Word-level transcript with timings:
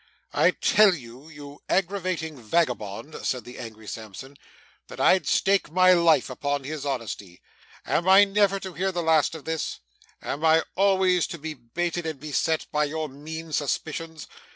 'I 0.33 0.51
tell 0.61 0.95
you, 0.95 1.29
you 1.29 1.59
aggravating 1.69 2.35
vagabond,' 2.35 3.17
said 3.23 3.43
the 3.43 3.59
angry 3.59 3.85
Sampson, 3.85 4.35
'that 4.87 4.99
I'd 4.99 5.27
stake 5.27 5.69
my 5.71 5.93
life 5.93 6.27
upon 6.27 6.63
his 6.63 6.87
honesty. 6.87 7.39
Am 7.85 8.09
I 8.09 8.23
never 8.23 8.59
to 8.61 8.73
hear 8.73 8.91
the 8.91 9.03
last 9.03 9.35
of 9.35 9.45
this? 9.45 9.77
Am 10.19 10.43
I 10.43 10.63
always 10.73 11.27
to 11.27 11.37
be 11.37 11.53
baited, 11.53 12.07
and 12.07 12.19
beset, 12.19 12.65
by 12.71 12.85
your 12.85 13.07
mean 13.09 13.53
suspicions? 13.53 14.25